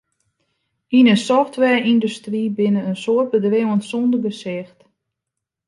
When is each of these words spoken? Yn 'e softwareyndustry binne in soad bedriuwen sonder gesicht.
Yn 0.97 1.07
'e 1.09 1.15
softwareyndustry 1.27 2.43
binne 2.57 2.81
in 2.91 2.97
soad 3.03 3.27
bedriuwen 3.31 3.81
sonder 3.89 4.21
gesicht. 4.25 4.79